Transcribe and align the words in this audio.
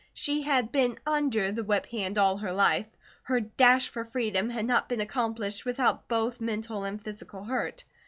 She 0.15 0.41
had 0.41 0.71
been 0.71 0.97
under 1.05 1.51
the 1.51 1.63
whip 1.63 1.85
hand 1.85 2.17
all 2.17 2.37
her 2.37 2.51
life. 2.51 2.87
Her 3.21 3.39
dash 3.39 3.91
to 3.91 4.03
freedom 4.03 4.49
had 4.49 4.65
not 4.65 4.89
been 4.89 4.99
accomplished 4.99 5.63
without 5.63 6.07
both 6.07 6.41
mental 6.41 6.83
and 6.85 6.99
physical 6.99 7.43
hurt. 7.43 7.83